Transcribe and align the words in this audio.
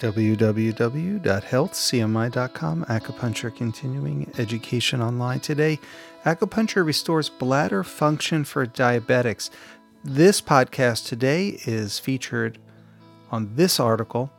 www.healthcmi.com. 0.00 2.84
Acupuncture 2.84 3.54
continuing 3.54 4.32
education 4.38 5.02
online 5.02 5.40
today. 5.40 5.78
Acupuncture 6.24 6.84
restores 6.84 7.28
bladder 7.28 7.84
function 7.84 8.44
for 8.44 8.66
diabetics. 8.66 9.50
This 10.04 10.40
podcast 10.40 11.06
today 11.06 11.58
is 11.64 11.98
featured 11.98 12.58
on 13.30 13.54
this 13.56 13.80
article 13.80 14.30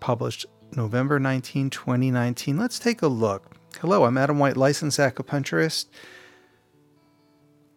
published 0.00 0.46
November 0.76 1.18
19, 1.18 1.70
2019. 1.70 2.56
Let's 2.56 2.78
take 2.78 3.02
a 3.02 3.08
look. 3.08 3.56
Hello, 3.80 4.04
I'm 4.04 4.18
Adam 4.18 4.38
White, 4.38 4.56
licensed 4.56 4.98
acupuncturist. 4.98 5.86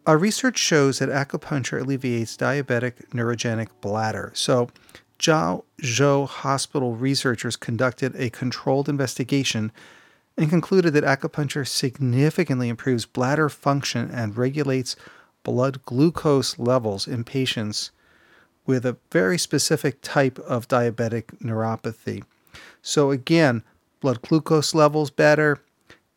Our 0.06 0.18
research 0.18 0.58
shows 0.58 0.98
that 0.98 1.08
acupuncture 1.08 1.80
alleviates 1.80 2.36
diabetic 2.36 3.08
neurogenic 3.10 3.68
bladder. 3.80 4.32
So, 4.34 4.68
Jiao 5.22 5.62
Zhou 5.80 6.26
Hospital 6.26 6.96
researchers 6.96 7.54
conducted 7.54 8.16
a 8.16 8.28
controlled 8.28 8.88
investigation 8.88 9.70
and 10.36 10.50
concluded 10.50 10.94
that 10.94 11.04
acupuncture 11.04 11.66
significantly 11.66 12.68
improves 12.68 13.06
bladder 13.06 13.48
function 13.48 14.10
and 14.10 14.36
regulates 14.36 14.96
blood 15.44 15.84
glucose 15.84 16.58
levels 16.58 17.06
in 17.06 17.22
patients 17.22 17.92
with 18.66 18.84
a 18.84 18.96
very 19.12 19.38
specific 19.38 19.98
type 20.02 20.40
of 20.40 20.66
diabetic 20.66 21.26
neuropathy. 21.40 22.24
So, 22.80 23.12
again, 23.12 23.62
blood 24.00 24.22
glucose 24.22 24.74
levels 24.74 25.10
better 25.10 25.60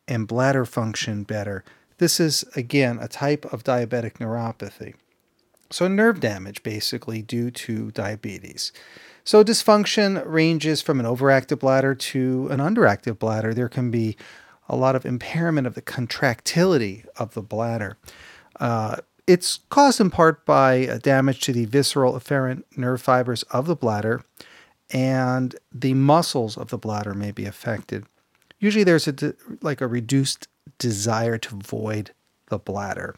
and 0.08 0.28
bladder 0.28 0.66
function 0.66 1.24
better. 1.24 1.64
This 2.00 2.20
is, 2.20 2.44
again, 2.56 2.98
a 3.00 3.08
type 3.08 3.46
of 3.54 3.64
diabetic 3.64 4.14
neuropathy. 4.14 4.96
So, 5.72 5.88
nerve 5.88 6.20
damage 6.20 6.64
basically 6.64 7.22
due 7.22 7.50
to 7.52 7.92
diabetes. 7.92 8.72
So, 9.24 9.44
dysfunction 9.44 10.24
ranges 10.26 10.82
from 10.82 11.00
an 11.00 11.06
overactive 11.06 11.60
bladder 11.60 11.96
to 11.96 12.48
an 12.52 12.60
underactive 12.60 13.18
bladder. 13.18 13.54
There 13.54 13.70
can 13.70 13.90
be 13.90 14.16
a 14.70 14.76
lot 14.76 14.96
of 14.96 15.06
impairment 15.06 15.66
of 15.66 15.74
the 15.74 15.82
contractility 15.82 17.06
of 17.18 17.34
the 17.34 17.42
bladder. 17.42 17.98
Uh, 18.60 18.98
it's 19.28 19.60
caused 19.70 20.00
in 20.00 20.12
part 20.12 20.46
by 20.46 21.00
damage 21.02 21.42
to 21.42 21.54
the 21.54 21.66
visceral 21.66 22.14
afferent 22.14 22.64
nerve 22.78 23.02
fibers 23.02 23.42
of 23.44 23.66
the 23.66 23.76
bladder, 23.76 24.24
and 24.92 25.56
the 25.72 25.96
muscles 25.96 26.58
of 26.58 26.70
the 26.70 26.78
bladder 26.78 27.16
may 27.16 27.32
be 27.32 27.46
affected. 27.46 28.06
Usually, 28.60 28.84
there's 28.84 29.08
a 29.08 29.34
like 29.62 29.82
a 29.82 29.88
reduced 29.88 30.48
desire 30.78 31.40
to 31.40 31.56
void 31.56 32.12
the 32.50 32.60
bladder 32.60 33.16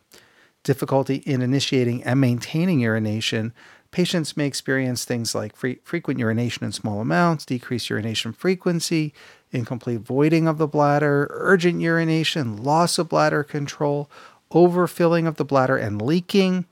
difficulty 0.67 1.15
in 1.25 1.41
initiating 1.41 2.03
and 2.03 2.19
maintaining 2.19 2.81
urination, 2.81 3.53
patients 3.91 4.35
may 4.35 4.45
experience 4.45 5.05
things 5.05 5.33
like 5.33 5.55
frequent 5.55 6.19
urination 6.19 6.65
in 6.65 6.73
small 6.73 6.99
amounts, 6.99 7.45
decreased 7.45 7.89
urination 7.89 8.33
frequency, 8.33 9.13
incomplete 9.51 10.01
voiding 10.01 10.45
of 10.45 10.57
the 10.57 10.67
bladder, 10.67 11.27
urgent 11.31 11.79
urination, 11.79 12.61
loss 12.61 12.99
of 12.99 13.07
bladder 13.07 13.45
control, 13.45 14.11
overfilling 14.51 15.25
of 15.25 15.37
the 15.37 15.45
bladder 15.45 15.77
and 15.77 16.01
leaking, 16.01 16.65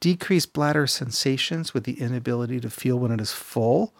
decreased 0.00 0.52
bladder 0.52 0.88
sensations 0.88 1.72
with 1.72 1.84
the 1.84 2.00
inability 2.00 2.58
to 2.58 2.68
feel 2.68 2.98
when 2.98 3.12
it 3.12 3.20
is 3.20 3.32
full, 3.32 3.94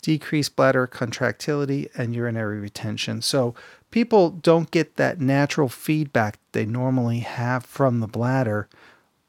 decreased 0.00 0.56
bladder 0.56 0.86
contractility, 0.86 1.90
and 1.94 2.14
urinary 2.14 2.60
retention. 2.60 3.20
So, 3.20 3.54
people 3.96 4.28
don't 4.28 4.70
get 4.70 4.96
that 4.96 5.22
natural 5.22 5.70
feedback 5.70 6.38
they 6.52 6.66
normally 6.66 7.20
have 7.20 7.64
from 7.64 8.00
the 8.00 8.06
bladder, 8.06 8.68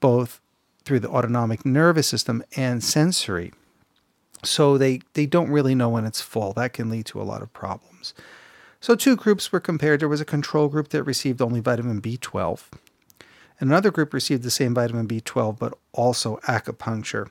both 0.01 0.41
through 0.83 0.99
the 0.99 1.07
autonomic 1.07 1.65
nervous 1.65 2.05
system 2.05 2.43
and 2.57 2.83
sensory. 2.83 3.53
So 4.43 4.77
they, 4.77 4.99
they 5.13 5.25
don't 5.25 5.49
really 5.49 5.73
know 5.73 5.87
when 5.87 6.03
it's 6.03 6.19
full. 6.19 6.51
That 6.51 6.73
can 6.73 6.89
lead 6.89 7.05
to 7.05 7.21
a 7.21 7.23
lot 7.23 7.41
of 7.41 7.53
problems. 7.53 8.13
So, 8.81 8.93
two 8.93 9.15
groups 9.15 9.53
were 9.53 9.61
compared. 9.61 10.01
There 10.01 10.09
was 10.09 10.19
a 10.19 10.25
control 10.25 10.67
group 10.67 10.89
that 10.89 11.03
received 11.03 11.41
only 11.41 11.61
vitamin 11.61 12.01
B12, 12.01 12.63
and 13.61 13.71
another 13.71 13.89
group 13.89 14.13
received 14.13 14.43
the 14.43 14.51
same 14.51 14.73
vitamin 14.73 15.07
B12 15.07 15.57
but 15.57 15.77
also 15.93 16.37
acupuncture. 16.43 17.29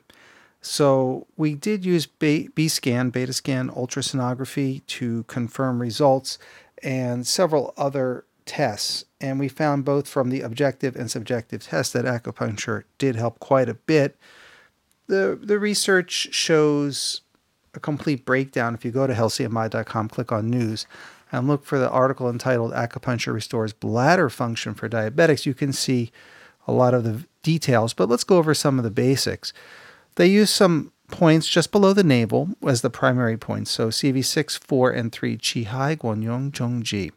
So, 0.59 1.27
we 1.37 1.53
did 1.53 1.85
use 1.85 2.07
B, 2.07 2.49
scan, 2.67 3.11
beta 3.11 3.31
scan, 3.31 3.69
ultrasonography 3.69 4.85
to 4.87 5.23
confirm 5.25 5.79
results, 5.79 6.39
and 6.83 7.25
several 7.25 7.73
other 7.77 8.25
tests. 8.45 9.05
And 9.19 9.39
we 9.39 9.47
found 9.47 9.85
both 9.85 10.07
from 10.07 10.29
the 10.29 10.41
objective 10.41 10.95
and 10.95 11.11
subjective 11.11 11.63
tests 11.63 11.93
that 11.93 12.05
acupuncture 12.05 12.83
did 12.97 13.15
help 13.15 13.39
quite 13.39 13.69
a 13.69 13.73
bit. 13.73 14.17
The, 15.07 15.39
the 15.41 15.59
research 15.59 16.29
shows 16.31 17.21
a 17.73 17.79
complete 17.79 18.25
breakdown. 18.25 18.73
If 18.73 18.83
you 18.83 18.91
go 18.91 19.07
to 19.07 19.13
healthcmi.com, 19.13 20.09
click 20.09 20.31
on 20.31 20.49
news, 20.49 20.85
and 21.31 21.47
look 21.47 21.65
for 21.65 21.77
the 21.77 21.89
article 21.89 22.29
entitled 22.29 22.73
Acupuncture 22.73 23.33
Restores 23.33 23.73
Bladder 23.73 24.29
Function 24.29 24.73
for 24.73 24.89
Diabetics, 24.89 25.45
you 25.45 25.53
can 25.53 25.73
see 25.73 26.11
a 26.67 26.71
lot 26.71 26.93
of 26.93 27.03
the 27.03 27.25
details. 27.43 27.93
But 27.93 28.09
let's 28.09 28.23
go 28.23 28.37
over 28.37 28.53
some 28.53 28.77
of 28.77 28.83
the 28.83 28.91
basics. 28.91 29.53
They 30.15 30.27
use 30.27 30.49
some 30.49 30.91
points 31.07 31.47
just 31.47 31.71
below 31.71 31.93
the 31.93 32.03
navel 32.03 32.49
as 32.65 32.81
the 32.81 32.89
primary 32.89 33.37
points. 33.37 33.71
So 33.71 33.89
CV6, 33.89 34.59
4, 34.59 34.91
and 34.91 35.11
3, 35.11 35.37
Qi 35.37 35.65
Hai, 35.65 35.95
Guanyuan, 35.95 36.51
Zhongji. 36.51 37.11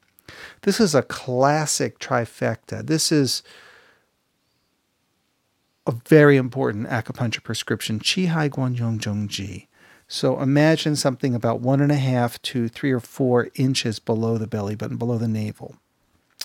This 0.62 0.80
is 0.80 0.94
a 0.94 1.02
classic 1.02 1.98
trifecta. 1.98 2.86
This 2.86 3.10
is 3.10 3.42
a 5.86 5.92
very 6.08 6.36
important 6.36 6.88
acupuncture 6.88 7.42
prescription, 7.42 7.98
Qi 7.98 8.28
Hai, 8.28 8.48
Guanyuan, 8.48 8.98
Zhongji. 8.98 9.66
So 10.06 10.40
imagine 10.40 10.96
something 10.96 11.34
about 11.34 11.60
one 11.60 11.80
and 11.80 11.92
a 11.92 11.96
half 11.96 12.40
to 12.42 12.68
three 12.68 12.90
or 12.90 13.00
four 13.00 13.48
inches 13.54 13.98
below 13.98 14.38
the 14.38 14.48
belly 14.48 14.74
button, 14.74 14.96
below 14.96 15.18
the 15.18 15.28
navel. 15.28 15.76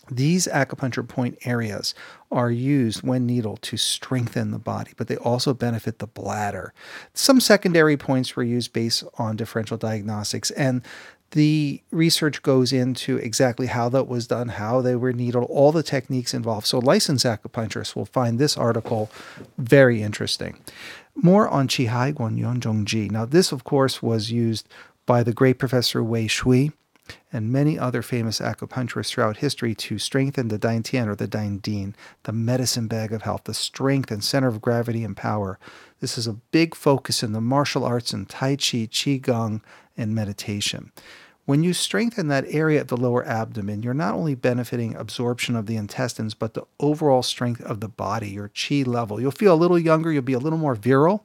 These 0.10 0.48
acupuncture 0.48 1.08
point 1.08 1.38
areas 1.46 1.96
are 2.32 2.52
used 2.52 3.02
when 3.02 3.26
needled 3.26 3.62
to 3.64 3.78
strengthen 3.78 4.52
the 4.52 4.60
body, 4.60 4.92
but 4.98 5.08
they 5.08 5.18
also 5.18 5.54
benefit 5.54 6.00
the 6.00 6.08
bladder. 6.08 6.74
Some 7.14 7.40
secondary 7.40 7.98
points 7.98 8.36
were 8.36 8.44
used 8.44 8.74
based 8.74 9.04
on 9.18 9.36
differential 9.36 9.78
diagnostics, 9.78 10.52
and 10.52 10.82
the 11.32 11.82
research 11.92 12.44
goes 12.44 12.72
into 12.72 13.18
exactly 13.18 13.68
how 13.68 13.90
that 13.90 14.08
was 14.08 14.28
done, 14.28 14.50
how 14.50 14.82
they 14.82 14.96
were 14.96 15.12
needled, 15.12 15.50
all 15.50 15.72
the 15.72 15.84
techniques 15.84 16.34
involved. 16.34 16.68
So, 16.68 16.80
licensed 16.80 17.26
acupuncturists 17.26 17.96
will 17.96 18.06
find 18.06 18.38
this 18.38 18.56
article 18.56 19.12
very 19.58 20.02
interesting. 20.02 20.58
More 21.16 21.48
on 21.50 21.68
Qihai 21.68 22.14
Guanyuan 22.14 22.60
Zhongji. 22.60 23.10
Now, 23.12 23.26
this, 23.26 23.52
of 23.52 23.64
course, 23.64 24.02
was 24.02 24.32
used 24.32 24.68
by 25.06 25.24
the 25.24 25.34
great 25.34 25.60
professor 25.60 26.04
Wei 26.04 26.28
Shui 26.28 26.72
and 27.32 27.52
many 27.52 27.78
other 27.78 28.02
famous 28.02 28.40
acupuncturists 28.40 29.10
throughout 29.10 29.38
history 29.38 29.76
to 29.76 29.98
strengthen 30.00 30.48
the 30.48 30.60
Dantian 30.60 31.08
or 31.08 31.16
the 31.16 31.28
Dain 31.28 31.60
Din, 31.60 31.96
the 32.24 32.32
medicine 32.32 32.88
bag 32.88 33.12
of 33.12 33.24
health, 33.24 33.44
the 33.46 33.54
strength 33.54 34.12
and 34.12 34.24
center 34.24 34.48
of 34.48 34.62
gravity 34.62 35.04
and 35.04 35.16
power. 35.16 35.60
This 36.00 36.18
is 36.18 36.28
a 36.28 36.34
big 36.34 36.76
focus 36.76 37.24
in 37.24 37.32
the 37.32 37.42
martial 37.42 37.84
arts 37.84 38.14
and 38.14 38.28
Tai 38.28 38.56
Chi, 38.56 38.88
Qigong, 38.88 39.62
and 39.98 40.14
meditation. 40.14 40.92
When 41.46 41.64
you 41.64 41.74
strengthen 41.74 42.28
that 42.30 42.46
area 42.48 42.82
of 42.82 42.88
the 42.88 42.98
lower 42.98 43.24
abdomen, 43.24 43.84
you're 43.84 43.94
not 43.94 44.16
only 44.16 44.34
benefiting 44.34 44.96
absorption 44.96 45.56
of 45.56 45.68
the 45.68 45.76
intestines, 45.76 46.34
but 46.34 46.56
the 46.56 46.64
overall 46.80 47.22
strength 47.22 47.62
of 47.62 47.82
the 47.82 47.88
body, 47.88 48.32
your 48.32 48.50
chi 48.50 48.82
level. 48.82 49.22
You'll 49.22 49.30
feel 49.30 49.54
a 49.54 49.56
little 49.56 49.78
younger, 49.78 50.12
you'll 50.12 50.24
be 50.24 50.34
a 50.34 50.40
little 50.40 50.58
more 50.58 50.74
virile 50.74 51.24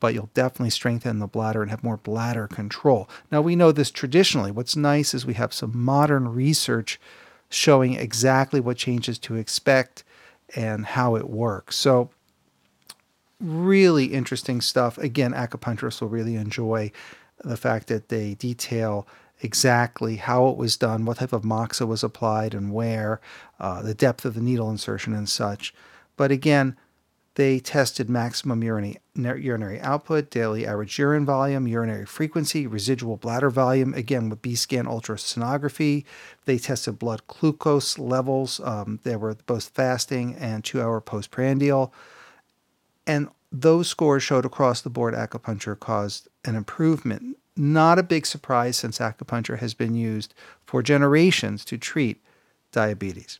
but 0.00 0.14
you'll 0.14 0.30
definitely 0.34 0.70
strengthen 0.70 1.18
the 1.18 1.26
bladder 1.26 1.62
and 1.62 1.70
have 1.70 1.82
more 1.82 1.96
bladder 1.96 2.46
control. 2.46 3.08
Now, 3.30 3.40
we 3.40 3.56
know 3.56 3.72
this 3.72 3.90
traditionally. 3.90 4.50
What's 4.50 4.76
nice 4.76 5.14
is 5.14 5.26
we 5.26 5.34
have 5.34 5.52
some 5.52 5.76
modern 5.76 6.28
research 6.28 7.00
showing 7.48 7.94
exactly 7.94 8.60
what 8.60 8.76
changes 8.76 9.18
to 9.18 9.34
expect 9.34 10.04
and 10.54 10.86
how 10.86 11.16
it 11.16 11.28
works. 11.28 11.76
So, 11.76 12.10
really 13.40 14.06
interesting 14.06 14.60
stuff. 14.60 14.98
Again, 14.98 15.32
acupuncturists 15.32 16.00
will 16.00 16.08
really 16.08 16.36
enjoy 16.36 16.90
the 17.44 17.56
fact 17.56 17.86
that 17.88 18.08
they 18.08 18.34
detail 18.34 19.06
exactly 19.40 20.16
how 20.16 20.48
it 20.48 20.56
was 20.56 20.76
done, 20.76 21.04
what 21.04 21.18
type 21.18 21.32
of 21.32 21.44
moxa 21.44 21.86
was 21.86 22.02
applied, 22.02 22.54
and 22.54 22.72
where, 22.72 23.20
uh, 23.60 23.82
the 23.82 23.94
depth 23.94 24.24
of 24.24 24.34
the 24.34 24.40
needle 24.40 24.70
insertion, 24.70 25.14
and 25.14 25.28
such. 25.28 25.72
But 26.16 26.32
again, 26.32 26.76
they 27.38 27.60
tested 27.60 28.10
maximum 28.10 28.64
urinary, 28.64 28.98
urinary 29.14 29.80
output, 29.80 30.28
daily 30.28 30.66
average 30.66 30.98
urine 30.98 31.24
volume, 31.24 31.68
urinary 31.68 32.04
frequency, 32.04 32.66
residual 32.66 33.16
bladder 33.16 33.48
volume, 33.48 33.94
again 33.94 34.28
with 34.28 34.42
B 34.42 34.56
scan 34.56 34.86
ultrasonography. 34.86 36.04
They 36.46 36.58
tested 36.58 36.98
blood 36.98 37.22
glucose 37.28 37.96
levels. 37.96 38.58
Um, 38.64 38.98
they 39.04 39.14
were 39.14 39.36
both 39.46 39.68
fasting 39.68 40.34
and 40.34 40.64
two 40.64 40.82
hour 40.82 41.00
postprandial. 41.00 41.94
And 43.06 43.28
those 43.52 43.86
scores 43.86 44.24
showed 44.24 44.44
across 44.44 44.80
the 44.80 44.90
board 44.90 45.14
acupuncture 45.14 45.78
caused 45.78 46.26
an 46.44 46.56
improvement. 46.56 47.36
Not 47.56 48.00
a 48.00 48.02
big 48.02 48.26
surprise 48.26 48.76
since 48.76 48.98
acupuncture 48.98 49.60
has 49.60 49.74
been 49.74 49.94
used 49.94 50.34
for 50.66 50.82
generations 50.82 51.64
to 51.66 51.78
treat 51.78 52.20
diabetes. 52.72 53.38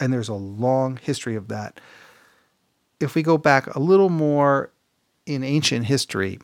And 0.00 0.12
there's 0.12 0.28
a 0.28 0.34
long 0.34 0.96
history 0.96 1.36
of 1.36 1.46
that 1.46 1.78
if 3.02 3.14
we 3.14 3.22
go 3.22 3.36
back 3.36 3.66
a 3.74 3.80
little 3.80 4.08
more 4.08 4.70
in 5.26 5.42
ancient 5.42 5.86
history, 5.86 6.38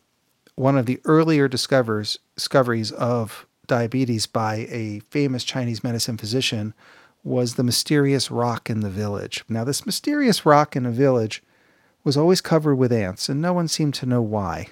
one 0.55 0.77
of 0.77 0.85
the 0.85 0.99
earlier 1.05 1.47
discoveries 1.47 2.17
discoveries 2.35 2.91
of 2.91 3.45
diabetes 3.67 4.25
by 4.25 4.67
a 4.69 4.99
famous 5.09 5.43
Chinese 5.43 5.83
medicine 5.83 6.17
physician 6.17 6.73
was 7.23 7.55
the 7.55 7.63
mysterious 7.63 8.31
rock 8.31 8.69
in 8.69 8.79
the 8.81 8.89
village. 8.89 9.43
Now, 9.47 9.63
this 9.63 9.85
mysterious 9.85 10.45
rock 10.45 10.75
in 10.75 10.83
the 10.83 10.91
village 10.91 11.43
was 12.03 12.17
always 12.17 12.41
covered 12.41 12.75
with 12.75 12.91
ants, 12.91 13.29
and 13.29 13.41
no 13.41 13.53
one 13.53 13.67
seemed 13.67 13.93
to 13.95 14.05
know 14.05 14.21
why. 14.21 14.67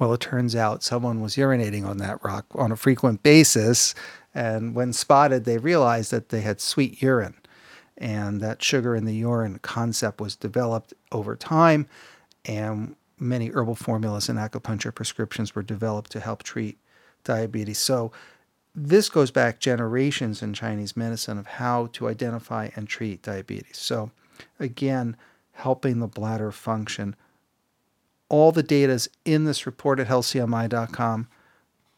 Well, 0.00 0.12
it 0.12 0.20
turns 0.20 0.56
out 0.56 0.82
someone 0.82 1.20
was 1.20 1.36
urinating 1.36 1.86
on 1.86 1.98
that 1.98 2.22
rock 2.24 2.46
on 2.54 2.72
a 2.72 2.76
frequent 2.76 3.22
basis, 3.22 3.94
and 4.34 4.74
when 4.74 4.92
spotted, 4.92 5.44
they 5.44 5.58
realized 5.58 6.10
that 6.10 6.30
they 6.30 6.40
had 6.40 6.60
sweet 6.60 7.00
urine. 7.00 7.34
And 7.96 8.40
that 8.40 8.62
sugar 8.62 8.96
in 8.96 9.04
the 9.04 9.14
urine 9.14 9.60
concept 9.60 10.20
was 10.20 10.34
developed 10.34 10.94
over 11.12 11.36
time, 11.36 11.86
and 12.44 12.96
many 13.18 13.50
herbal 13.50 13.76
formulas 13.76 14.28
and 14.28 14.38
acupuncture 14.38 14.94
prescriptions 14.94 15.54
were 15.54 15.62
developed 15.62 16.10
to 16.12 16.20
help 16.20 16.42
treat 16.42 16.78
diabetes. 17.22 17.78
So, 17.78 18.12
this 18.74 19.08
goes 19.08 19.30
back 19.30 19.60
generations 19.60 20.42
in 20.42 20.52
Chinese 20.52 20.96
medicine 20.96 21.38
of 21.38 21.46
how 21.46 21.86
to 21.92 22.08
identify 22.08 22.70
and 22.74 22.88
treat 22.88 23.22
diabetes. 23.22 23.78
So, 23.78 24.10
again, 24.58 25.16
helping 25.52 26.00
the 26.00 26.08
bladder 26.08 26.50
function. 26.50 27.14
All 28.28 28.50
the 28.50 28.64
data 28.64 28.92
is 28.92 29.08
in 29.24 29.44
this 29.44 29.66
report 29.66 30.00
at 30.00 30.08
healthcmi.com. 30.08 31.28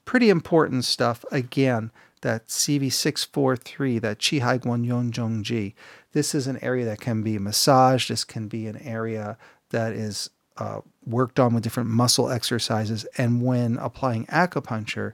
Pretty 0.05 0.29
important 0.29 0.85
stuff. 0.85 1.25
Again, 1.33 1.91
that 2.23 2.49
CV643, 2.49 4.01
that 4.01 4.19
Qihai 4.19 4.61
Guanyuan 4.61 5.11
Zhongji. 5.11 5.75
This 6.13 6.35
is 6.35 6.47
an 6.47 6.59
area 6.63 6.85
that 6.85 7.01
can 7.01 7.23
be 7.23 7.39
massaged. 7.39 8.11
This 8.11 8.25
can 8.25 8.49
be 8.49 8.67
an 8.67 8.79
area 8.79 9.37
that 9.71 9.93
is 9.93 10.31
uh, 10.57 10.81
worked 11.05 11.39
on 11.39 11.55
with 11.55 11.63
different 11.63 11.91
muscle 11.91 12.31
exercises. 12.31 13.05
And 13.19 13.43
when 13.43 13.77
applying 13.77 14.27
acupuncture, 14.27 15.13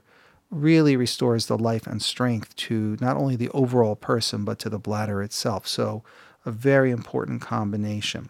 really 0.49 0.95
restores 0.95 1.47
the 1.47 1.57
life 1.57 1.87
and 1.87 2.01
strength 2.01 2.55
to 2.55 2.95
not 3.01 3.17
only 3.17 3.35
the 3.35 3.49
overall 3.49 3.95
person, 3.95 4.45
but 4.45 4.59
to 4.59 4.69
the 4.69 4.79
bladder 4.79 5.21
itself. 5.21 5.67
So, 5.67 6.03
a 6.45 6.51
very 6.51 6.91
important 6.91 7.41
combination. 7.41 8.29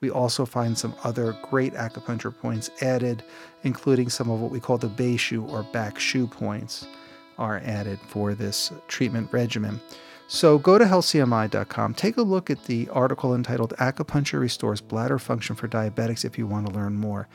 We 0.00 0.10
also 0.10 0.44
find 0.44 0.76
some 0.76 0.94
other 1.04 1.36
great 1.42 1.74
acupuncture 1.74 2.36
points 2.36 2.70
added, 2.80 3.22
including 3.62 4.08
some 4.08 4.30
of 4.30 4.40
what 4.40 4.50
we 4.50 4.60
call 4.60 4.78
the 4.78 4.88
Beishu 4.88 5.48
or 5.50 5.62
back 5.62 5.98
shu 5.98 6.26
points 6.26 6.86
are 7.38 7.62
added 7.64 7.98
for 8.08 8.34
this 8.34 8.72
treatment 8.88 9.32
regimen. 9.32 9.80
So 10.28 10.58
go 10.58 10.78
to 10.78 10.84
healthcmi.com, 10.84 11.94
take 11.94 12.16
a 12.16 12.22
look 12.22 12.50
at 12.50 12.64
the 12.64 12.88
article 12.88 13.34
entitled 13.34 13.74
Acupuncture 13.78 14.40
Restores 14.40 14.80
Bladder 14.80 15.18
Function 15.18 15.54
for 15.54 15.68
Diabetics 15.68 16.24
if 16.24 16.36
you 16.36 16.46
want 16.46 16.66
to 16.66 16.72
learn 16.72 16.94
more. 16.94 17.28